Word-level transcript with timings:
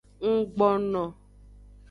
Nggbono. 0.29 1.03